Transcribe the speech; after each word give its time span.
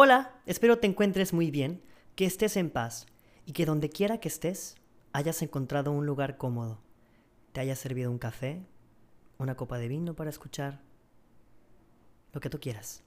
Hola, 0.00 0.40
espero 0.46 0.78
te 0.78 0.86
encuentres 0.86 1.32
muy 1.32 1.50
bien, 1.50 1.82
que 2.14 2.24
estés 2.24 2.56
en 2.56 2.70
paz 2.70 3.06
y 3.46 3.50
que 3.50 3.66
donde 3.66 3.90
quiera 3.90 4.20
que 4.20 4.28
estés 4.28 4.76
hayas 5.12 5.42
encontrado 5.42 5.90
un 5.90 6.06
lugar 6.06 6.36
cómodo, 6.36 6.78
te 7.50 7.58
hayas 7.58 7.80
servido 7.80 8.08
un 8.08 8.20
café, 8.20 8.64
una 9.38 9.56
copa 9.56 9.76
de 9.76 9.88
vino 9.88 10.14
para 10.14 10.30
escuchar, 10.30 10.82
lo 12.32 12.40
que 12.40 12.48
tú 12.48 12.60
quieras. 12.60 13.02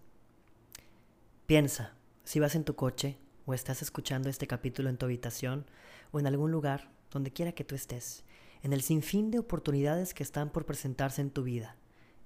Piensa, 1.46 1.96
si 2.26 2.42
vas 2.42 2.56
en 2.56 2.66
tu 2.66 2.76
coche 2.76 3.18
o 3.46 3.54
estás 3.54 3.82
escuchando 3.82 4.28
este 4.28 4.46
capítulo 4.46 4.90
en 4.90 4.98
tu 4.98 5.06
habitación 5.06 5.66
o 6.12 6.20
en 6.20 6.28
algún 6.28 6.52
lugar, 6.52 6.92
donde 7.10 7.32
quiera 7.32 7.54
que 7.54 7.64
tú 7.64 7.74
estés, 7.74 8.26
en 8.64 8.74
el 8.74 8.82
sinfín 8.82 9.32
de 9.32 9.40
oportunidades 9.40 10.14
que 10.14 10.24
están 10.24 10.50
por 10.50 10.66
presentarse 10.66 11.22
en 11.22 11.32
tu 11.32 11.44
vida, 11.44 11.78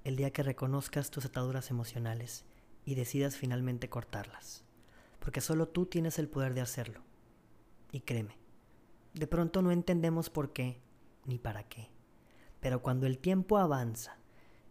el 0.04 0.16
día 0.16 0.32
que 0.32 0.42
reconozcas 0.42 1.12
tus 1.12 1.24
ataduras 1.26 1.70
emocionales 1.70 2.46
y 2.86 2.96
decidas 2.96 3.36
finalmente 3.36 3.90
cortarlas. 3.90 4.64
Porque 5.20 5.42
solo 5.42 5.68
tú 5.68 5.86
tienes 5.88 6.20
el 6.20 6.30
poder 6.30 6.54
de 6.54 6.62
hacerlo. 6.62 7.02
Y 7.92 8.02
créeme, 8.02 8.38
de 9.14 9.28
pronto 9.28 9.62
no 9.62 9.72
entendemos 9.72 10.30
por 10.30 10.54
qué 10.54 10.80
ni 11.26 11.40
para 11.40 11.64
qué. 11.64 11.90
Pero 12.60 12.82
cuando 12.82 13.08
el 13.08 13.18
tiempo 13.18 13.58
avanza 13.58 14.18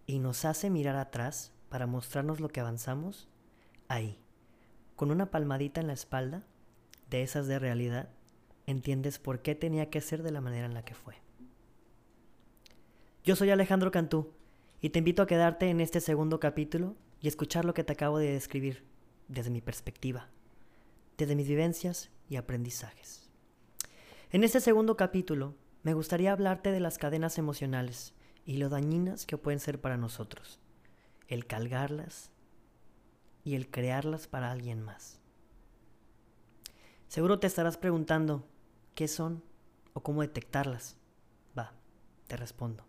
y 0.06 0.18
nos 0.18 0.44
hace 0.44 0.70
mirar 0.70 0.96
atrás 0.96 1.52
para 1.68 1.86
mostrarnos 1.86 2.40
lo 2.40 2.48
que 2.48 2.60
avanzamos, 2.60 3.28
ahí, 3.88 4.18
con 4.96 5.10
una 5.10 5.30
palmadita 5.30 5.80
en 5.80 5.88
la 5.88 5.92
espalda, 5.92 6.44
de 7.10 7.22
esas 7.22 7.46
de 7.46 7.58
realidad, 7.58 8.08
entiendes 8.66 9.18
por 9.18 9.42
qué 9.42 9.54
tenía 9.54 9.90
que 9.90 10.00
ser 10.00 10.22
de 10.22 10.30
la 10.30 10.40
manera 10.40 10.66
en 10.66 10.74
la 10.74 10.84
que 10.84 10.94
fue. 10.94 11.16
Yo 13.24 13.36
soy 13.36 13.50
Alejandro 13.50 13.90
Cantú 13.90 14.32
y 14.80 14.90
te 14.90 14.98
invito 14.98 15.22
a 15.22 15.26
quedarte 15.26 15.68
en 15.70 15.80
este 15.80 16.00
segundo 16.00 16.40
capítulo 16.40 16.96
y 17.24 17.28
escuchar 17.28 17.64
lo 17.64 17.72
que 17.72 17.84
te 17.84 17.94
acabo 17.94 18.18
de 18.18 18.32
describir 18.32 18.84
desde 19.28 19.48
mi 19.48 19.62
perspectiva, 19.62 20.28
desde 21.16 21.34
mis 21.34 21.48
vivencias 21.48 22.10
y 22.28 22.36
aprendizajes. 22.36 23.30
En 24.30 24.44
este 24.44 24.60
segundo 24.60 24.98
capítulo 24.98 25.54
me 25.84 25.94
gustaría 25.94 26.32
hablarte 26.32 26.70
de 26.70 26.80
las 26.80 26.98
cadenas 26.98 27.38
emocionales 27.38 28.12
y 28.44 28.58
lo 28.58 28.68
dañinas 28.68 29.24
que 29.24 29.38
pueden 29.38 29.58
ser 29.58 29.80
para 29.80 29.96
nosotros, 29.96 30.60
el 31.26 31.46
cargarlas 31.46 32.30
y 33.42 33.54
el 33.54 33.70
crearlas 33.70 34.26
para 34.26 34.50
alguien 34.50 34.82
más. 34.82 35.18
Seguro 37.08 37.40
te 37.40 37.46
estarás 37.46 37.78
preguntando 37.78 38.46
qué 38.94 39.08
son 39.08 39.42
o 39.94 40.02
cómo 40.02 40.20
detectarlas. 40.20 40.98
Va, 41.58 41.72
te 42.26 42.36
respondo. 42.36 42.84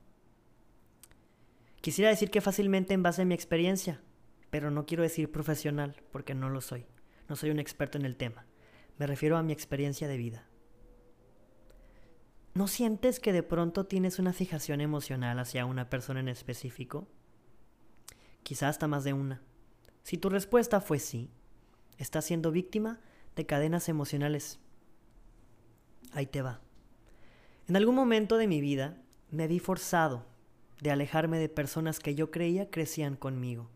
Quisiera 1.79 2.09
decir 2.09 2.29
que 2.29 2.41
fácilmente 2.41 2.93
en 2.93 3.01
base 3.01 3.21
a 3.21 3.25
mi 3.25 3.33
experiencia, 3.33 4.01
pero 4.49 4.71
no 4.71 4.85
quiero 4.85 5.03
decir 5.03 5.31
profesional 5.31 6.01
porque 6.11 6.35
no 6.35 6.49
lo 6.49 6.61
soy. 6.61 6.85
No 7.27 7.35
soy 7.35 7.49
un 7.49 7.59
experto 7.59 7.97
en 7.97 8.05
el 8.05 8.15
tema. 8.15 8.45
Me 8.97 9.07
refiero 9.07 9.37
a 9.37 9.43
mi 9.43 9.53
experiencia 9.53 10.07
de 10.07 10.17
vida. 10.17 10.47
¿No 12.53 12.67
sientes 12.67 13.19
que 13.19 13.33
de 13.33 13.43
pronto 13.43 13.85
tienes 13.85 14.17
una 14.17 14.31
fijación 14.31 14.79
emocional 14.79 15.39
hacia 15.39 15.65
una 15.65 15.89
persona 15.89 16.21
en 16.21 16.29
específico? 16.29 17.07
Quizás 18.43 18.69
hasta 18.69 18.87
más 18.87 19.03
de 19.03 19.11
una. 19.11 19.41
Si 20.03 20.17
tu 20.17 20.29
respuesta 20.29 20.79
fue 20.79 20.99
sí, 20.99 21.29
estás 21.97 22.25
siendo 22.25 22.51
víctima 22.51 23.01
de 23.35 23.45
cadenas 23.45 23.89
emocionales. 23.89 24.59
Ahí 26.13 26.27
te 26.27 26.41
va. 26.41 26.61
En 27.67 27.75
algún 27.75 27.95
momento 27.95 28.37
de 28.37 28.47
mi 28.47 28.61
vida 28.61 29.01
me 29.31 29.47
vi 29.47 29.59
forzado 29.59 30.25
de 30.79 30.91
alejarme 30.91 31.39
de 31.39 31.49
personas 31.49 31.99
que 31.99 32.15
yo 32.15 32.31
creía 32.31 32.69
crecían 32.69 33.15
conmigo, 33.15 33.69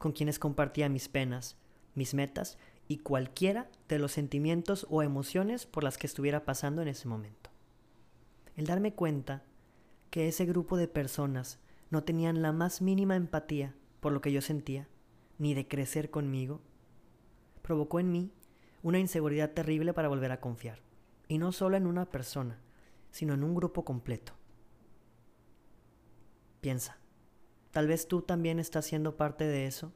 con 0.00 0.12
quienes 0.12 0.38
compartía 0.38 0.88
mis 0.88 1.10
penas, 1.10 1.58
mis 1.94 2.14
metas 2.14 2.56
y 2.88 3.00
cualquiera 3.00 3.68
de 3.86 3.98
los 3.98 4.12
sentimientos 4.12 4.86
o 4.88 5.02
emociones 5.02 5.66
por 5.66 5.84
las 5.84 5.98
que 5.98 6.06
estuviera 6.06 6.46
pasando 6.46 6.80
en 6.80 6.88
ese 6.88 7.06
momento. 7.06 7.50
El 8.56 8.64
darme 8.64 8.94
cuenta 8.94 9.42
que 10.08 10.26
ese 10.26 10.46
grupo 10.46 10.78
de 10.78 10.88
personas 10.88 11.58
no 11.90 12.02
tenían 12.02 12.40
la 12.40 12.50
más 12.50 12.80
mínima 12.80 13.14
empatía 13.14 13.74
por 14.00 14.12
lo 14.12 14.22
que 14.22 14.32
yo 14.32 14.40
sentía, 14.40 14.88
ni 15.36 15.52
de 15.52 15.68
crecer 15.68 16.10
conmigo, 16.10 16.62
provocó 17.60 18.00
en 18.00 18.10
mí 18.10 18.32
una 18.82 18.98
inseguridad 18.98 19.50
terrible 19.50 19.92
para 19.92 20.08
volver 20.08 20.32
a 20.32 20.40
confiar, 20.40 20.78
y 21.28 21.36
no 21.36 21.52
solo 21.52 21.76
en 21.76 21.86
una 21.86 22.06
persona, 22.06 22.58
sino 23.10 23.34
en 23.34 23.44
un 23.44 23.54
grupo 23.54 23.84
completo. 23.84 24.32
Piensa, 26.62 26.96
tal 27.70 27.86
vez 27.86 28.08
tú 28.08 28.22
también 28.22 28.58
estás 28.58 28.86
siendo 28.86 29.16
parte 29.16 29.44
de 29.44 29.66
eso 29.66 29.92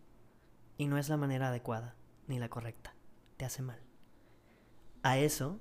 y 0.77 0.87
no 0.87 0.99
es 0.99 1.09
la 1.09 1.17
manera 1.17 1.49
adecuada 1.49 1.97
ni 2.27 2.39
la 2.39 2.49
correcta. 2.49 2.95
Te 3.37 3.45
hace 3.45 3.63
mal. 3.63 3.81
A 5.03 5.19
eso, 5.19 5.61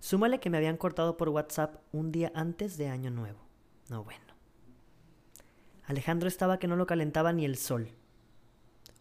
súmale 0.00 0.40
que 0.40 0.50
me 0.50 0.56
habían 0.56 0.76
cortado 0.76 1.16
por 1.16 1.28
WhatsApp 1.28 1.76
un 1.92 2.12
día 2.12 2.32
antes 2.34 2.76
de 2.76 2.88
Año 2.88 3.10
Nuevo. 3.10 3.40
No 3.88 4.04
bueno. 4.04 4.34
Alejandro 5.84 6.28
estaba 6.28 6.58
que 6.58 6.68
no 6.68 6.76
lo 6.76 6.86
calentaba 6.86 7.32
ni 7.32 7.44
el 7.44 7.56
sol. 7.56 7.88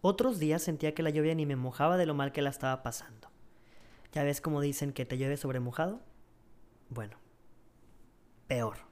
Otros 0.01 0.39
días 0.39 0.61
sentía 0.61 0.93
que 0.93 1.03
la 1.03 1.09
lluvia 1.09 1.35
ni 1.35 1.45
me 1.45 1.55
mojaba 1.55 1.97
de 1.97 2.05
lo 2.05 2.13
mal 2.13 2.31
que 2.31 2.41
la 2.41 2.49
estaba 2.49 2.83
pasando. 2.83 3.29
¿Ya 4.11 4.23
ves 4.23 4.41
cómo 4.41 4.61
dicen 4.61 4.93
que 4.93 5.05
te 5.05 5.17
llueve 5.17 5.37
sobre 5.37 5.59
mojado? 5.59 6.01
Bueno, 6.89 7.17
peor. 8.47 8.88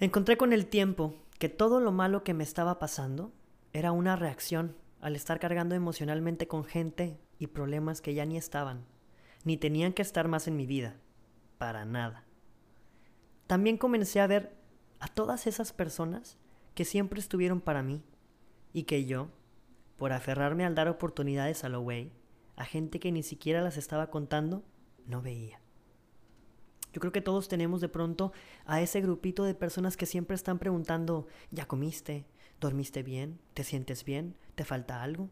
Encontré 0.00 0.38
con 0.38 0.54
el 0.54 0.66
tiempo 0.66 1.14
que 1.38 1.50
todo 1.50 1.78
lo 1.78 1.92
malo 1.92 2.24
que 2.24 2.32
me 2.32 2.42
estaba 2.42 2.78
pasando 2.78 3.34
era 3.74 3.92
una 3.92 4.16
reacción 4.16 4.74
al 5.02 5.14
estar 5.14 5.38
cargando 5.38 5.74
emocionalmente 5.74 6.48
con 6.48 6.64
gente 6.64 7.20
y 7.38 7.48
problemas 7.48 8.00
que 8.00 8.14
ya 8.14 8.24
ni 8.24 8.38
estaban, 8.38 8.86
ni 9.44 9.58
tenían 9.58 9.92
que 9.92 10.00
estar 10.00 10.26
más 10.26 10.48
en 10.48 10.56
mi 10.56 10.64
vida, 10.64 10.96
para 11.58 11.84
nada. 11.84 12.24
También 13.46 13.76
comencé 13.76 14.20
a 14.20 14.26
ver 14.26 14.56
a 15.00 15.08
todas 15.08 15.46
esas 15.46 15.74
personas 15.74 16.38
que 16.74 16.86
siempre 16.86 17.20
estuvieron 17.20 17.60
para 17.60 17.82
mí 17.82 18.02
y 18.72 18.84
que 18.84 19.04
yo, 19.04 19.28
por 19.98 20.14
aferrarme 20.14 20.64
al 20.64 20.74
dar 20.74 20.88
oportunidades 20.88 21.62
a 21.62 21.68
lo 21.68 21.86
a 22.56 22.64
gente 22.64 23.00
que 23.00 23.12
ni 23.12 23.22
siquiera 23.22 23.60
las 23.60 23.76
estaba 23.76 24.08
contando, 24.08 24.64
no 25.04 25.20
veía. 25.20 25.60
Yo 26.92 27.00
creo 27.00 27.12
que 27.12 27.20
todos 27.20 27.48
tenemos 27.48 27.80
de 27.80 27.88
pronto 27.88 28.32
a 28.66 28.80
ese 28.80 29.00
grupito 29.00 29.44
de 29.44 29.54
personas 29.54 29.96
que 29.96 30.06
siempre 30.06 30.34
están 30.34 30.58
preguntando, 30.58 31.26
¿ya 31.50 31.66
comiste? 31.66 32.26
¿Dormiste 32.60 33.02
bien? 33.02 33.40
¿Te 33.54 33.64
sientes 33.64 34.04
bien? 34.04 34.36
¿Te 34.54 34.64
falta 34.64 35.02
algo? 35.02 35.30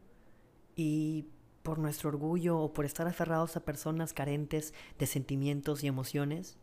Y 0.75 1.27
por 1.63 1.77
nuestro 1.77 2.09
orgullo 2.09 2.57
o 2.57 2.73
por 2.73 2.85
estar 2.85 3.07
aferrados 3.07 3.55
a 3.55 3.65
personas 3.65 4.13
carentes 4.13 4.73
de 4.97 5.05
sentimientos 5.05 5.83
y 5.83 5.87
emociones, 5.87 6.57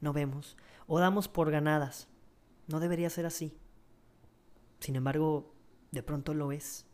no 0.00 0.12
vemos 0.12 0.56
o 0.86 1.00
damos 1.00 1.28
por 1.28 1.50
ganadas. 1.50 2.08
No 2.68 2.78
debería 2.78 3.10
ser 3.10 3.26
así. 3.26 3.56
Sin 4.80 4.96
embargo, 4.96 5.54
de 5.90 6.02
pronto 6.02 6.34
lo 6.34 6.52
es. 6.52 6.86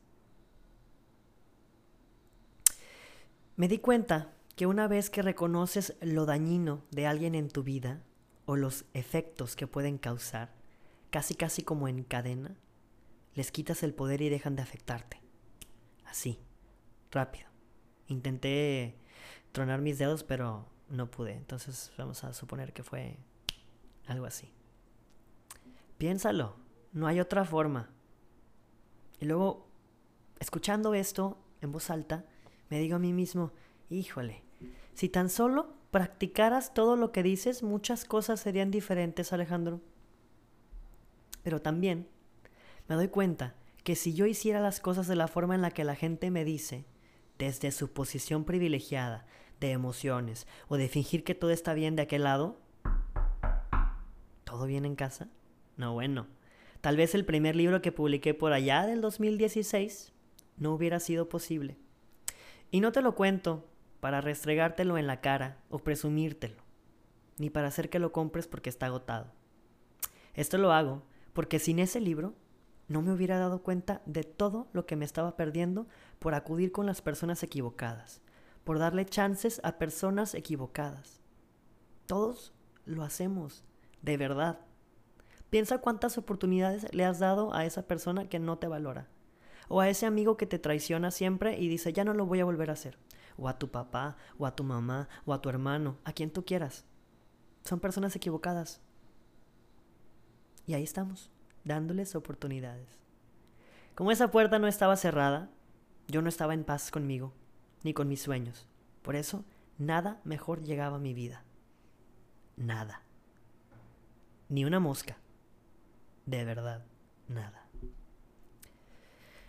Me 3.56 3.66
di 3.66 3.78
cuenta 3.78 4.37
que 4.58 4.66
una 4.66 4.88
vez 4.88 5.08
que 5.08 5.22
reconoces 5.22 5.96
lo 6.00 6.26
dañino 6.26 6.82
de 6.90 7.06
alguien 7.06 7.36
en 7.36 7.48
tu 7.48 7.62
vida 7.62 8.02
o 8.44 8.56
los 8.56 8.86
efectos 8.92 9.54
que 9.54 9.68
pueden 9.68 9.98
causar, 9.98 10.52
casi 11.10 11.36
casi 11.36 11.62
como 11.62 11.86
en 11.86 12.02
cadena, 12.02 12.56
les 13.34 13.52
quitas 13.52 13.84
el 13.84 13.94
poder 13.94 14.20
y 14.20 14.30
dejan 14.30 14.56
de 14.56 14.62
afectarte. 14.62 15.22
Así, 16.06 16.40
rápido. 17.12 17.46
Intenté 18.08 18.98
tronar 19.52 19.80
mis 19.80 19.96
dedos, 19.96 20.24
pero 20.24 20.66
no 20.88 21.08
pude. 21.08 21.34
Entonces 21.34 21.92
vamos 21.96 22.24
a 22.24 22.32
suponer 22.32 22.72
que 22.72 22.82
fue 22.82 23.16
algo 24.08 24.26
así. 24.26 24.52
Piénsalo, 25.98 26.56
no 26.92 27.06
hay 27.06 27.20
otra 27.20 27.44
forma. 27.44 27.90
Y 29.20 29.26
luego, 29.26 29.68
escuchando 30.40 30.94
esto 30.94 31.38
en 31.60 31.70
voz 31.70 31.90
alta, 31.90 32.24
me 32.70 32.80
digo 32.80 32.96
a 32.96 32.98
mí 32.98 33.12
mismo, 33.12 33.52
híjole, 33.88 34.47
si 34.98 35.08
tan 35.08 35.30
solo 35.30 35.68
practicaras 35.92 36.74
todo 36.74 36.96
lo 36.96 37.12
que 37.12 37.22
dices, 37.22 37.62
muchas 37.62 38.04
cosas 38.04 38.40
serían 38.40 38.72
diferentes, 38.72 39.32
Alejandro. 39.32 39.80
Pero 41.44 41.62
también 41.62 42.08
me 42.88 42.96
doy 42.96 43.06
cuenta 43.06 43.54
que 43.84 43.94
si 43.94 44.12
yo 44.12 44.26
hiciera 44.26 44.58
las 44.58 44.80
cosas 44.80 45.06
de 45.06 45.14
la 45.14 45.28
forma 45.28 45.54
en 45.54 45.62
la 45.62 45.70
que 45.70 45.84
la 45.84 45.94
gente 45.94 46.32
me 46.32 46.44
dice, 46.44 46.84
desde 47.38 47.70
su 47.70 47.92
posición 47.92 48.42
privilegiada, 48.42 49.24
de 49.60 49.70
emociones, 49.70 50.48
o 50.66 50.76
de 50.76 50.88
fingir 50.88 51.22
que 51.22 51.36
todo 51.36 51.52
está 51.52 51.74
bien 51.74 51.94
de 51.94 52.02
aquel 52.02 52.24
lado, 52.24 52.58
¿todo 54.42 54.66
bien 54.66 54.84
en 54.84 54.96
casa? 54.96 55.28
No, 55.76 55.92
bueno. 55.92 56.26
Tal 56.80 56.96
vez 56.96 57.14
el 57.14 57.24
primer 57.24 57.54
libro 57.54 57.82
que 57.82 57.92
publiqué 57.92 58.34
por 58.34 58.52
allá 58.52 58.84
del 58.84 59.00
2016 59.00 60.12
no 60.56 60.74
hubiera 60.74 60.98
sido 60.98 61.28
posible. 61.28 61.76
Y 62.72 62.80
no 62.80 62.90
te 62.90 63.00
lo 63.00 63.14
cuento 63.14 63.64
para 64.00 64.20
restregártelo 64.20 64.98
en 64.98 65.06
la 65.06 65.20
cara 65.20 65.58
o 65.70 65.78
presumírtelo, 65.78 66.62
ni 67.38 67.50
para 67.50 67.68
hacer 67.68 67.90
que 67.90 67.98
lo 67.98 68.12
compres 68.12 68.46
porque 68.46 68.70
está 68.70 68.86
agotado. 68.86 69.32
Esto 70.34 70.58
lo 70.58 70.72
hago 70.72 71.02
porque 71.32 71.58
sin 71.58 71.78
ese 71.78 72.00
libro 72.00 72.34
no 72.88 73.02
me 73.02 73.12
hubiera 73.12 73.38
dado 73.38 73.62
cuenta 73.62 74.02
de 74.06 74.24
todo 74.24 74.68
lo 74.72 74.86
que 74.86 74.96
me 74.96 75.04
estaba 75.04 75.36
perdiendo 75.36 75.86
por 76.18 76.34
acudir 76.34 76.72
con 76.72 76.86
las 76.86 77.02
personas 77.02 77.42
equivocadas, 77.42 78.22
por 78.64 78.78
darle 78.78 79.04
chances 79.04 79.60
a 79.62 79.78
personas 79.78 80.34
equivocadas. 80.34 81.20
Todos 82.06 82.54
lo 82.86 83.02
hacemos, 83.02 83.64
de 84.02 84.16
verdad. 84.16 84.60
Piensa 85.50 85.78
cuántas 85.78 86.18
oportunidades 86.18 86.86
le 86.94 87.04
has 87.04 87.18
dado 87.18 87.54
a 87.54 87.64
esa 87.64 87.86
persona 87.86 88.28
que 88.28 88.38
no 88.38 88.58
te 88.58 88.68
valora, 88.68 89.08
o 89.68 89.80
a 89.80 89.88
ese 89.88 90.06
amigo 90.06 90.36
que 90.36 90.46
te 90.46 90.58
traiciona 90.58 91.10
siempre 91.10 91.58
y 91.58 91.68
dice 91.68 91.92
ya 91.92 92.04
no 92.04 92.14
lo 92.14 92.26
voy 92.26 92.40
a 92.40 92.44
volver 92.44 92.70
a 92.70 92.74
hacer, 92.74 92.98
o 93.38 93.48
a 93.48 93.58
tu 93.58 93.70
papá, 93.70 94.16
o 94.36 94.44
a 94.44 94.54
tu 94.54 94.64
mamá, 94.64 95.08
o 95.24 95.32
a 95.32 95.40
tu 95.40 95.48
hermano, 95.48 95.96
a 96.04 96.12
quien 96.12 96.30
tú 96.30 96.44
quieras. 96.44 96.84
Son 97.64 97.80
personas 97.80 98.14
equivocadas. 98.16 98.82
Y 100.66 100.74
ahí 100.74 100.82
estamos 100.82 101.30
dándoles 101.64 102.14
oportunidades. 102.14 102.98
Como 103.94 104.10
esa 104.10 104.30
puerta 104.30 104.58
no 104.58 104.66
estaba 104.66 104.96
cerrada, 104.96 105.50
yo 106.08 106.22
no 106.22 106.28
estaba 106.28 106.54
en 106.54 106.64
paz 106.64 106.90
conmigo, 106.90 107.32
ni 107.84 107.94
con 107.94 108.08
mis 108.08 108.22
sueños. 108.22 108.68
Por 109.02 109.16
eso, 109.16 109.44
nada 109.78 110.20
mejor 110.24 110.62
llegaba 110.62 110.96
a 110.96 111.00
mi 111.00 111.14
vida. 111.14 111.44
Nada. 112.56 113.02
Ni 114.48 114.64
una 114.64 114.80
mosca. 114.80 115.18
De 116.26 116.44
verdad, 116.44 116.84
nada. 117.28 117.66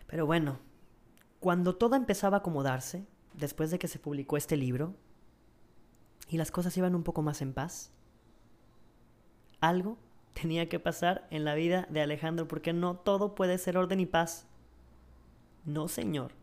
Pero 0.07 0.25
bueno, 0.25 0.59
cuando 1.39 1.75
todo 1.75 1.95
empezaba 1.95 2.37
a 2.37 2.39
acomodarse, 2.39 3.07
después 3.39 3.71
de 3.71 3.79
que 3.79 3.87
se 3.87 3.99
publicó 3.99 4.37
este 4.37 4.57
libro, 4.57 4.95
y 6.27 6.37
las 6.37 6.51
cosas 6.51 6.75
iban 6.77 6.95
un 6.95 7.03
poco 7.03 7.21
más 7.21 7.41
en 7.41 7.53
paz, 7.53 7.91
algo 9.59 9.97
tenía 10.33 10.69
que 10.69 10.79
pasar 10.79 11.27
en 11.31 11.43
la 11.43 11.55
vida 11.55 11.87
de 11.89 12.01
Alejandro, 12.01 12.47
porque 12.47 12.73
no 12.73 12.97
todo 12.97 13.35
puede 13.35 13.57
ser 13.57 13.77
orden 13.77 13.99
y 13.99 14.05
paz. 14.05 14.47
No, 15.65 15.87
señor. 15.87 16.33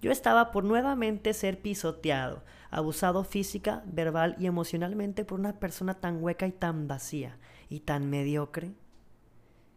Yo 0.00 0.10
estaba 0.10 0.50
por 0.50 0.64
nuevamente 0.64 1.32
ser 1.32 1.62
pisoteado, 1.62 2.44
abusado 2.70 3.24
física, 3.24 3.82
verbal 3.86 4.36
y 4.38 4.46
emocionalmente 4.46 5.24
por 5.24 5.40
una 5.40 5.58
persona 5.58 5.94
tan 5.94 6.22
hueca 6.22 6.46
y 6.46 6.52
tan 6.52 6.86
vacía 6.88 7.38
y 7.70 7.80
tan 7.80 8.10
mediocre, 8.10 8.74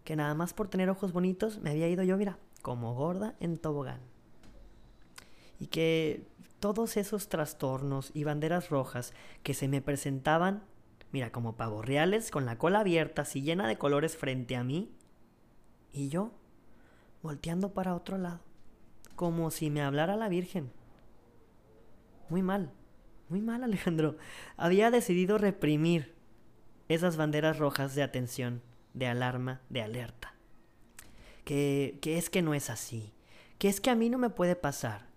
que 0.04 0.16
nada 0.18 0.36
más 0.36 0.54
por 0.54 0.68
tener 0.68 0.90
ojos 0.90 1.14
bonitos 1.14 1.60
me 1.60 1.70
había 1.70 1.88
ido 1.88 2.04
yo, 2.04 2.18
mira, 2.18 2.40
como 2.62 2.94
gorda 2.94 3.36
en 3.40 3.58
tobogán. 3.58 4.02
Y 5.60 5.68
que 5.68 6.28
todos 6.60 6.98
esos 6.98 7.30
trastornos 7.30 8.12
y 8.14 8.24
banderas 8.24 8.70
rojas 8.70 9.14
que 9.44 9.54
se 9.54 9.68
me 9.68 9.82
presentaban 9.82 10.64
mira, 11.12 11.32
como 11.32 11.56
pavos 11.56 11.86
reales, 11.86 12.32
con 12.32 12.46
la 12.46 12.58
cola 12.58 12.82
abierta, 12.82 13.24
así 13.24 13.42
llena 13.42 13.68
de 13.68 13.78
colores 13.78 14.18
frente 14.18 14.56
a 14.56 14.64
mí, 14.64 14.92
y 15.92 16.10
yo 16.10 16.32
volteando 17.22 17.74
para 17.74 17.96
otro 17.96 18.18
lado, 18.18 18.42
como 19.16 19.52
si 19.52 19.70
me 19.70 19.82
hablara 19.82 20.16
la 20.16 20.30
Virgen. 20.30 20.72
Muy 22.30 22.42
mal, 22.42 22.72
muy 23.30 23.42
mal 23.42 23.64
Alejandro. 23.64 24.18
Había 24.58 24.92
decidido 24.92 25.38
reprimir 25.38 26.16
esas 26.90 27.18
banderas 27.18 27.58
rojas 27.58 27.96
de 27.96 28.04
atención, 28.04 28.62
de 28.94 29.08
alarma, 29.08 29.62
de 29.70 29.82
alerta. 29.82 30.34
Que, 31.46 31.98
que 32.02 32.18
es 32.18 32.30
que 32.30 32.42
no 32.42 32.54
es 32.54 32.70
así, 32.70 33.14
que 33.58 33.70
es 33.70 33.80
que 33.80 33.90
a 33.90 33.96
mí 33.96 34.10
no 34.10 34.18
me 34.18 34.30
puede 34.30 34.58
pasar. 34.58 35.08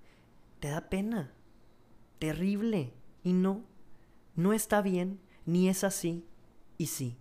Te 0.61 0.69
da 0.69 0.89
pena, 0.91 1.33
terrible, 2.19 2.93
y 3.23 3.33
no, 3.33 3.65
no 4.35 4.53
está 4.53 4.83
bien 4.83 5.21
ni 5.47 5.69
es 5.69 5.85
así 5.85 6.27
y 6.79 6.87
sí, 6.87 7.19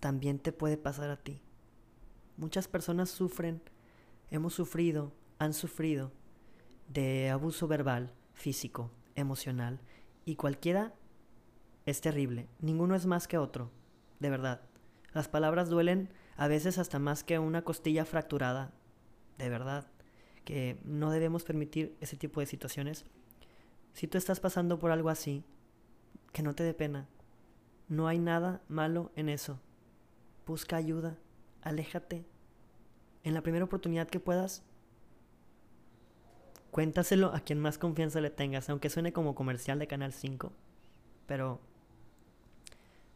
también 0.00 0.38
te 0.38 0.52
puede 0.52 0.76
pasar 0.76 1.10
a 1.10 1.22
ti. 1.22 1.42
Muchas 2.36 2.68
personas 2.68 3.10
sufren, 3.10 3.62
hemos 4.30 4.54
sufrido, 4.54 5.12
han 5.38 5.52
sufrido 5.54 6.12
de 6.88 7.30
abuso 7.30 7.68
verbal, 7.68 8.12
físico, 8.32 8.90
emocional 9.14 9.80
y 10.24 10.36
cualquiera 10.36 10.94
es 11.84 12.00
terrible. 12.00 12.48
Ninguno 12.58 12.94
es 12.94 13.06
más 13.06 13.28
que 13.28 13.38
otro, 13.38 13.70
de 14.18 14.30
verdad. 14.30 14.62
Las 15.12 15.28
palabras 15.28 15.68
duelen 15.68 16.10
a 16.36 16.48
veces 16.48 16.78
hasta 16.78 16.98
más 16.98 17.24
que 17.24 17.38
una 17.38 17.62
costilla 17.62 18.04
fracturada, 18.04 18.72
de 19.38 19.48
verdad, 19.48 19.86
que 20.46 20.78
no 20.84 21.10
debemos 21.10 21.42
permitir 21.42 21.96
ese 22.00 22.16
tipo 22.16 22.38
de 22.40 22.46
situaciones. 22.46 23.04
Si 23.92 24.06
tú 24.06 24.16
estás 24.16 24.38
pasando 24.38 24.78
por 24.78 24.92
algo 24.92 25.10
así, 25.10 25.44
que 26.32 26.42
no 26.42 26.54
te 26.54 26.62
dé 26.62 26.72
pena, 26.72 27.08
no 27.88 28.06
hay 28.06 28.20
nada 28.20 28.62
malo 28.68 29.10
en 29.16 29.28
eso. 29.28 29.58
Busca 30.46 30.76
ayuda, 30.76 31.18
aléjate. 31.62 32.24
En 33.24 33.34
la 33.34 33.42
primera 33.42 33.64
oportunidad 33.64 34.06
que 34.06 34.20
puedas, 34.20 34.62
cuéntaselo 36.70 37.34
a 37.34 37.40
quien 37.40 37.58
más 37.58 37.76
confianza 37.76 38.20
le 38.20 38.30
tengas, 38.30 38.70
aunque 38.70 38.88
suene 38.88 39.12
como 39.12 39.34
comercial 39.34 39.80
de 39.80 39.88
Canal 39.88 40.12
5. 40.12 40.52
Pero 41.26 41.60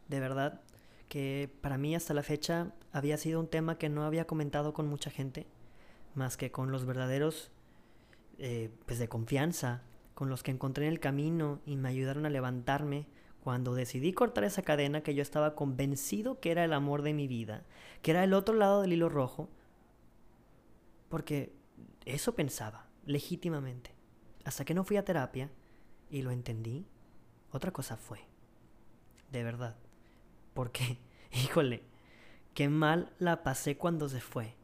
de 0.09 0.19
verdad 0.19 0.63
que 1.09 1.49
para 1.61 1.79
mí 1.79 1.95
hasta 1.95 2.13
la 2.13 2.25
fecha 2.25 2.73
había 2.91 3.17
sido 3.19 3.39
un 3.39 3.47
tema 3.47 3.79
que 3.79 3.89
no 3.89 4.03
había 4.03 4.27
comentado 4.27 4.73
con 4.73 4.89
mucha 4.89 5.11
gente, 5.11 5.47
más 6.15 6.37
que 6.37 6.51
con 6.51 6.71
los 6.71 6.85
verdaderos, 6.85 7.51
eh, 8.39 8.71
pues 8.87 8.99
de 8.99 9.09
confianza, 9.09 9.83
con 10.15 10.29
los 10.29 10.43
que 10.43 10.51
encontré 10.51 10.87
en 10.87 10.93
el 10.93 11.01
camino 11.01 11.61
y 11.65 11.77
me 11.77 11.89
ayudaron 11.89 12.27
a 12.27 12.31
levantarme 12.31 13.07
cuando 13.43 13.75
decidí 13.75 14.13
cortar 14.13 14.45
esa 14.45 14.63
cadena 14.63 15.03
que 15.03 15.15
yo 15.15 15.23
estaba 15.23 15.55
convencido 15.55 16.41
que 16.41 16.51
era 16.51 16.65
el 16.65 16.73
amor 16.73 17.03
de 17.03 17.15
mi 17.15 17.27
vida, 17.27 17.65
que 18.03 18.11
era 18.11 18.23
el 18.23 18.35
otro 18.35 18.55
lado 18.55 18.83
del 18.83 18.93
hilo 18.93 19.09
rojo, 19.09 19.49
porque 21.09 21.55
eso 22.05 22.35
pensaba, 22.35 22.87
legítimamente. 23.05 23.95
Hasta 24.45 24.65
que 24.65 24.75
no 24.75 24.85
fui 24.85 24.97
a 24.97 25.05
terapia 25.05 25.51
y 26.11 26.23
lo 26.23 26.31
entendí, 26.31 26.87
otra 27.51 27.73
cosa 27.73 27.97
fue. 27.97 28.21
De 29.31 29.43
verdad. 29.43 29.77
Porque, 30.55 30.99
híjole, 31.33 31.83
qué 32.55 32.69
mal 32.69 33.13
la 33.19 33.43
pasé 33.43 33.77
cuando 33.77 34.09
se 34.09 34.21
fue. 34.21 34.55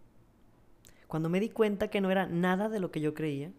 Cuando 1.07 1.29
me 1.29 1.41
di 1.41 1.49
cuenta 1.49 1.89
que 1.89 2.01
no 2.01 2.11
era 2.11 2.27
nada 2.27 2.69
de 2.69 2.81
lo 2.81 2.91
que 2.91 3.01
yo 3.01 3.15
creía, 3.15 3.53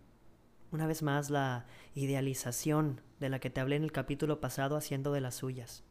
una 0.72 0.86
vez 0.86 1.02
más 1.02 1.30
la 1.30 1.66
idealización 1.96 3.02
de 3.20 3.30
la 3.30 3.40
que 3.40 3.50
te 3.50 3.62
hablé 3.62 3.78
en 3.78 3.84
el 3.84 3.92
capítulo 3.92 4.42
pasado 4.42 4.76
haciendo 4.76 5.12
de 5.14 5.22
las 5.22 5.36
suyas. 5.36 5.84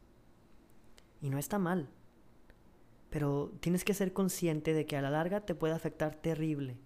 Y 1.19 1.29
no 1.29 1.39
está 1.39 1.57
mal, 1.57 1.89
pero 3.09 3.51
tienes 3.59 3.83
que 3.83 3.95
ser 3.95 4.13
consciente 4.13 4.73
de 4.73 4.85
que 4.85 4.97
a 4.97 5.01
la 5.01 5.09
larga 5.09 5.41
te 5.41 5.55
puede 5.55 5.73
afectar 5.73 6.15
terrible. 6.15 6.77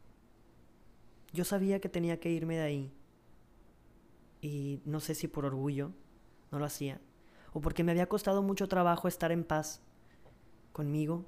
Yo 1.33 1.43
sabía 1.43 1.79
que 1.79 1.89
tenía 1.89 2.19
que 2.19 2.31
irme 2.31 2.55
de 2.55 2.63
ahí 2.63 2.93
y 4.41 4.81
no 4.85 4.99
sé 4.99 5.15
si 5.15 5.27
por 5.27 5.45
orgullo 5.45 5.91
no 6.51 6.59
lo 6.59 6.65
hacía 6.65 6.99
o 7.53 7.61
porque 7.61 7.83
me 7.83 7.91
había 7.91 8.09
costado 8.09 8.41
mucho 8.41 8.67
trabajo 8.67 9.07
estar 9.07 9.31
en 9.31 9.43
paz 9.43 9.81
conmigo 10.71 11.25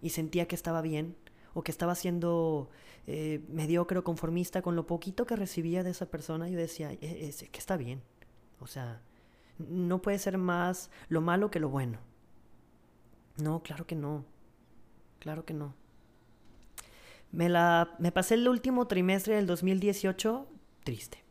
y 0.00 0.10
sentía 0.10 0.46
que 0.46 0.54
estaba 0.54 0.82
bien 0.82 1.16
o 1.56 1.62
que 1.62 1.72
estaba 1.72 1.94
siendo 1.94 2.68
eh, 3.06 3.40
mediocre 3.48 3.98
o 3.98 4.04
conformista 4.04 4.60
con 4.60 4.76
lo 4.76 4.86
poquito 4.86 5.24
que 5.24 5.36
recibía 5.36 5.82
de 5.82 5.88
esa 5.88 6.10
persona, 6.10 6.50
yo 6.50 6.58
decía, 6.58 6.92
e, 6.92 7.28
es, 7.28 7.48
que 7.50 7.58
está 7.58 7.78
bien. 7.78 8.02
O 8.60 8.66
sea, 8.66 9.00
no 9.58 10.02
puede 10.02 10.18
ser 10.18 10.36
más 10.36 10.90
lo 11.08 11.22
malo 11.22 11.50
que 11.50 11.58
lo 11.58 11.70
bueno. 11.70 11.98
No, 13.38 13.62
claro 13.62 13.86
que 13.86 13.94
no. 13.94 14.26
Claro 15.18 15.46
que 15.46 15.54
no. 15.54 15.74
Me, 17.32 17.48
la, 17.48 17.96
me 17.98 18.12
pasé 18.12 18.34
el 18.34 18.46
último 18.46 18.86
trimestre 18.86 19.36
del 19.36 19.46
2018 19.46 20.46
triste. 20.84 21.24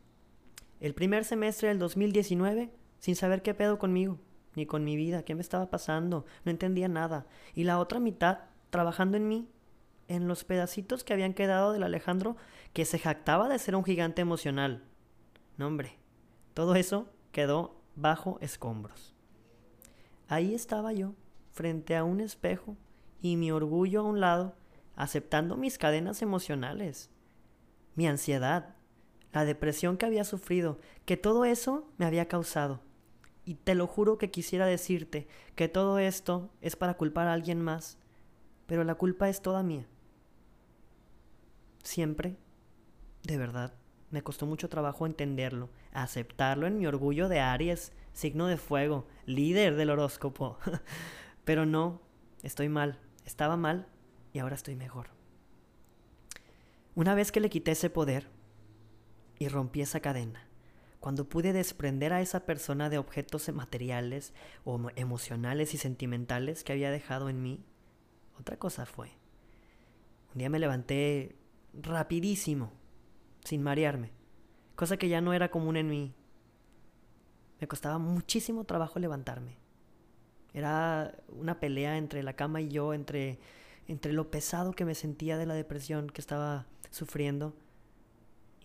El 0.79 0.95
primer 0.95 1.23
semestre 1.23 1.67
del 1.67 1.77
2019 1.77 2.71
sin 2.97 3.15
saber 3.15 3.43
qué 3.43 3.53
pedo 3.53 3.77
conmigo, 3.77 4.17
ni 4.55 4.65
con 4.65 4.83
mi 4.83 4.95
vida, 4.95 5.21
qué 5.21 5.35
me 5.35 5.41
estaba 5.41 5.69
pasando, 5.69 6.25
no 6.45 6.49
entendía 6.49 6.87
nada. 6.87 7.27
Y 7.53 7.65
la 7.65 7.77
otra 7.77 7.99
mitad 7.99 8.39
trabajando 8.71 9.17
en 9.17 9.27
mí, 9.27 9.47
en 10.07 10.27
los 10.27 10.43
pedacitos 10.43 11.03
que 11.03 11.13
habían 11.13 11.33
quedado 11.33 11.71
del 11.71 11.83
Alejandro 11.83 12.35
que 12.73 12.85
se 12.85 12.99
jactaba 12.99 13.49
de 13.49 13.59
ser 13.59 13.75
un 13.75 13.83
gigante 13.83 14.21
emocional. 14.21 14.83
No, 15.57 15.67
hombre, 15.67 15.97
todo 16.53 16.75
eso 16.75 17.09
quedó 17.31 17.81
bajo 17.95 18.37
escombros. 18.41 19.15
Ahí 20.27 20.53
estaba 20.53 20.93
yo, 20.93 21.13
frente 21.51 21.95
a 21.95 22.03
un 22.03 22.19
espejo, 22.19 22.75
y 23.21 23.37
mi 23.37 23.51
orgullo 23.51 24.01
a 24.01 24.03
un 24.03 24.19
lado, 24.19 24.55
aceptando 24.95 25.57
mis 25.57 25.77
cadenas 25.77 26.21
emocionales, 26.21 27.09
mi 27.95 28.07
ansiedad, 28.07 28.75
la 29.33 29.45
depresión 29.45 29.97
que 29.97 30.05
había 30.05 30.23
sufrido, 30.23 30.79
que 31.05 31.17
todo 31.17 31.45
eso 31.45 31.89
me 31.97 32.05
había 32.05 32.27
causado. 32.27 32.81
Y 33.45 33.55
te 33.55 33.75
lo 33.75 33.87
juro 33.87 34.17
que 34.17 34.31
quisiera 34.31 34.65
decirte 34.65 35.27
que 35.55 35.67
todo 35.67 35.99
esto 35.99 36.49
es 36.61 36.75
para 36.75 36.95
culpar 36.95 37.27
a 37.27 37.33
alguien 37.33 37.61
más, 37.61 37.97
pero 38.65 38.83
la 38.83 38.95
culpa 38.95 39.29
es 39.29 39.41
toda 39.41 39.61
mía 39.61 39.87
siempre, 41.85 42.35
de 43.23 43.37
verdad, 43.37 43.73
me 44.11 44.23
costó 44.23 44.45
mucho 44.45 44.69
trabajo 44.69 45.05
entenderlo, 45.05 45.69
aceptarlo 45.91 46.67
en 46.67 46.77
mi 46.77 46.87
orgullo 46.87 47.29
de 47.29 47.39
Aries, 47.39 47.91
signo 48.13 48.47
de 48.47 48.57
fuego, 48.57 49.07
líder 49.25 49.75
del 49.75 49.89
horóscopo. 49.89 50.57
Pero 51.43 51.65
no, 51.65 52.01
estoy 52.43 52.69
mal, 52.69 52.99
estaba 53.25 53.57
mal 53.57 53.87
y 54.33 54.39
ahora 54.39 54.55
estoy 54.55 54.75
mejor. 54.75 55.09
Una 56.95 57.13
vez 57.13 57.31
que 57.31 57.39
le 57.39 57.49
quité 57.49 57.71
ese 57.71 57.89
poder 57.89 58.29
y 59.37 59.47
rompí 59.47 59.81
esa 59.81 59.99
cadena, 59.99 60.47
cuando 60.99 61.27
pude 61.27 61.53
desprender 61.53 62.13
a 62.13 62.21
esa 62.21 62.45
persona 62.45 62.89
de 62.89 62.97
objetos 62.97 63.47
materiales 63.53 64.33
o 64.63 64.79
emocionales 64.95 65.73
y 65.73 65.77
sentimentales 65.77 66.63
que 66.63 66.71
había 66.71 66.89
dejado 66.89 67.29
en 67.29 67.43
mí, 67.43 67.63
otra 68.39 68.57
cosa 68.57 68.85
fue. 68.85 69.11
Un 70.33 70.39
día 70.39 70.49
me 70.49 70.59
levanté 70.59 71.35
rapidísimo, 71.81 72.71
sin 73.43 73.63
marearme, 73.63 74.11
cosa 74.75 74.97
que 74.97 75.09
ya 75.09 75.21
no 75.21 75.33
era 75.33 75.51
común 75.51 75.77
en 75.77 75.89
mí. 75.89 76.13
Me 77.59 77.67
costaba 77.67 77.97
muchísimo 77.97 78.65
trabajo 78.65 78.99
levantarme. 78.99 79.57
Era 80.53 81.15
una 81.29 81.59
pelea 81.59 81.97
entre 81.97 82.23
la 82.23 82.33
cama 82.33 82.61
y 82.61 82.69
yo, 82.69 82.93
entre, 82.93 83.39
entre 83.87 84.13
lo 84.13 84.31
pesado 84.31 84.73
que 84.73 84.85
me 84.85 84.95
sentía 84.95 85.37
de 85.37 85.45
la 85.45 85.53
depresión 85.53 86.09
que 86.09 86.21
estaba 86.21 86.65
sufriendo. 86.91 87.55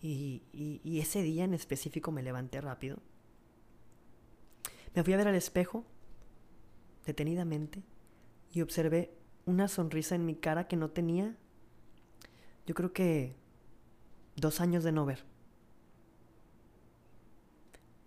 Y, 0.01 0.41
y 0.51 0.99
ese 0.99 1.21
día 1.21 1.43
en 1.43 1.53
específico 1.53 2.11
me 2.11 2.23
levanté 2.23 2.59
rápido. 2.59 2.97
Me 4.95 5.03
fui 5.03 5.13
a 5.13 5.17
ver 5.17 5.27
al 5.27 5.35
espejo, 5.35 5.85
detenidamente, 7.05 7.83
y 8.51 8.61
observé 8.61 9.13
una 9.45 9.67
sonrisa 9.67 10.15
en 10.15 10.25
mi 10.25 10.35
cara 10.35 10.67
que 10.67 10.75
no 10.75 10.89
tenía, 10.89 11.37
yo 12.65 12.75
creo 12.75 12.93
que 12.93 13.35
dos 14.35 14.61
años 14.61 14.83
de 14.83 14.91
no 14.91 15.05
ver. 15.05 15.23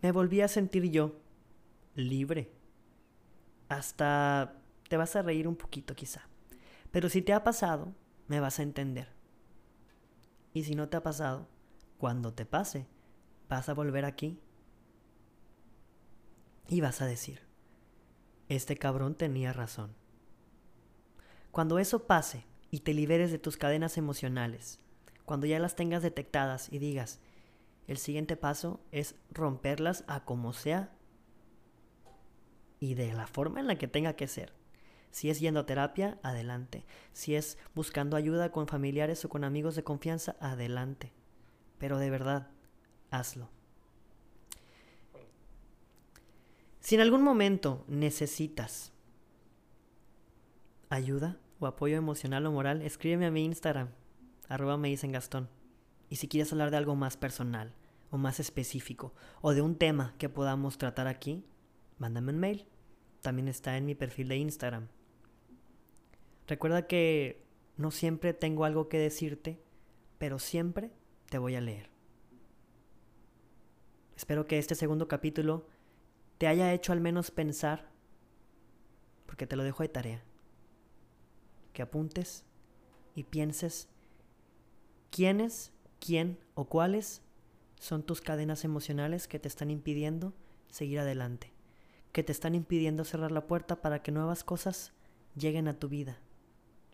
Me 0.03 0.13
volví 0.13 0.41
a 0.41 0.49
sentir 0.49 0.91
yo, 0.91 1.17
libre 1.95 2.53
hasta 3.69 4.55
te 4.89 4.97
vas 4.97 5.17
a 5.17 5.23
reír 5.23 5.49
un 5.49 5.57
poquito 5.57 5.95
quizá. 5.95 6.23
Pero 6.91 7.09
si 7.09 7.23
te 7.23 7.33
ha 7.33 7.43
pasado, 7.43 7.93
me 8.29 8.41
vas 8.41 8.59
a 8.59 8.63
entender. 8.63 9.09
Y 10.53 10.65
si 10.65 10.75
no 10.75 10.89
te 10.89 10.97
ha 10.97 11.03
pasado, 11.03 11.49
cuando 11.99 12.33
te 12.33 12.47
pase, 12.47 12.87
vas 13.49 13.69
a 13.69 13.75
volver 13.75 14.05
aquí 14.05 14.39
y 16.69 16.81
vas 16.81 17.03
a 17.03 17.07
decir, 17.07 17.41
este 18.49 18.77
cabrón 18.77 19.15
tenía 19.15 19.53
razón. 19.53 19.95
Cuando 21.51 21.79
eso 21.79 22.07
pase 22.07 22.47
y 22.75 22.81
te 22.81 22.93
liberes 22.93 23.31
de 23.31 23.39
tus 23.39 23.57
cadenas 23.57 23.99
emocionales, 23.99 24.81
cuando 25.25 25.47
ya 25.47 25.61
las 25.61 25.77
tengas 25.77 26.03
detectadas 26.03 26.73
y 26.73 26.81
digas, 26.81 27.21
el 27.87 27.99
siguiente 27.99 28.37
paso 28.37 28.81
es 28.91 29.15
romperlas 29.31 30.03
a 30.09 30.25
como 30.25 30.53
sea 30.53 30.93
y 32.81 32.95
de 32.95 33.13
la 33.13 33.29
forma 33.29 33.61
en 33.61 33.69
la 33.69 33.79
que 33.79 33.87
tenga 33.87 34.17
que 34.17 34.27
ser. 34.27 34.53
Si 35.13 35.31
es 35.31 35.39
yendo 35.39 35.61
a 35.61 35.67
terapia, 35.67 36.19
adelante. 36.25 36.85
Si 37.13 37.37
es 37.37 37.59
buscando 37.77 38.17
ayuda 38.17 38.51
con 38.51 38.67
familiares 38.67 39.25
o 39.25 39.29
con 39.29 39.45
amigos 39.45 39.77
de 39.77 39.85
confianza, 39.85 40.35
adelante. 40.41 41.13
Pero 41.79 42.01
de 42.01 42.11
verdad, 42.11 42.51
hazlo. 43.13 43.51
Si 46.81 46.97
en 46.97 47.03
algún 47.03 47.23
momento 47.23 47.85
necesitas 47.87 48.91
ayuda 50.91 51.39
apoyo 51.67 51.97
emocional 51.97 52.47
o 52.47 52.53
moral, 52.53 52.83
escríbeme 52.83 53.27
a 53.27 53.31
mi 53.31 53.45
Instagram, 53.45 53.89
arroba 54.49 54.77
me 54.77 54.89
dicen 54.89 55.13
Gastón. 55.13 55.49
Y 56.09 56.17
si 56.17 56.29
quieres 56.29 56.53
hablar 56.53 56.71
de 56.71 56.77
algo 56.77 56.95
más 56.95 57.17
personal 57.17 57.75
o 58.11 58.19
más 58.19 58.41
específico 58.41 59.15
o 59.41 59.53
de 59.55 59.63
un 59.63 59.77
tema 59.77 60.15
que 60.19 60.29
podamos 60.29 60.79
tratar 60.79 61.07
aquí, 61.07 61.45
mándame 61.99 62.33
un 62.33 62.39
mail. 62.39 62.67
También 63.23 63.49
está 63.49 63.77
en 63.77 63.87
mi 63.87 63.95
perfil 63.95 64.29
de 64.29 64.37
Instagram. 64.37 64.89
Recuerda 66.47 66.87
que 66.87 67.45
no 67.77 67.91
siempre 67.91 68.35
tengo 68.35 68.65
algo 68.65 68.89
que 68.89 68.99
decirte, 68.99 69.63
pero 70.19 70.39
siempre 70.39 70.93
te 71.31 71.39
voy 71.39 71.57
a 71.57 71.61
leer. 71.61 71.91
Espero 74.17 74.47
que 74.47 74.59
este 74.59 74.75
segundo 74.75 75.09
capítulo 75.09 75.67
te 76.39 76.47
haya 76.47 76.73
hecho 76.73 76.93
al 76.93 77.01
menos 77.01 77.31
pensar, 77.31 77.91
porque 79.27 79.47
te 79.47 79.57
lo 79.57 79.65
dejo 79.65 79.83
de 79.83 79.89
tarea, 79.89 80.25
que 81.75 81.83
apuntes 81.83 82.45
y 83.15 83.25
pienses 83.25 83.89
quiénes, 85.11 85.71
quién 86.01 86.39
o 86.55 86.65
cuáles 86.65 87.21
son 87.79 88.03
tus 88.03 88.23
cadenas 88.23 88.65
emocionales 88.65 89.29
que 89.29 89.39
te 89.39 89.49
están 89.49 89.71
impidiendo 89.71 90.33
seguir 90.71 90.99
adelante 91.01 91.55
que 92.15 92.23
te 92.23 92.31
están 92.31 92.55
impidiendo 92.55 93.05
cerrar 93.05 93.33
la 93.33 93.49
puerta 93.49 93.83
para 93.83 94.01
que 94.01 94.13
nuevas 94.13 94.45
cosas 94.45 94.93
lleguen 95.35 95.67
a 95.67 95.81
tu 95.81 95.89
vida. 95.89 96.21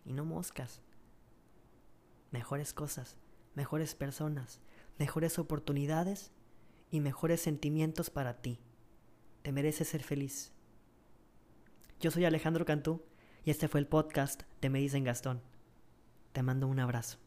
Y 0.03 0.13
no 0.13 0.25
moscas. 0.25 0.81
Mejores 2.31 2.73
cosas, 2.73 3.17
mejores 3.53 3.93
personas, 3.93 4.61
mejores 4.97 5.37
oportunidades 5.37 6.31
y 6.89 7.01
mejores 7.01 7.39
sentimientos 7.39 8.09
para 8.09 8.41
ti. 8.41 8.57
Te 9.43 9.51
mereces 9.51 9.89
ser 9.89 10.01
feliz. 10.01 10.53
Yo 11.99 12.09
soy 12.09 12.25
Alejandro 12.25 12.65
Cantú 12.65 13.03
y 13.43 13.51
este 13.51 13.67
fue 13.67 13.79
el 13.79 13.87
podcast 13.87 14.43
de 14.61 14.69
Me 14.69 14.79
Dicen 14.79 15.03
Gastón. 15.03 15.41
Te 16.33 16.43
mando 16.43 16.67
un 16.67 16.79
abrazo. 16.79 17.20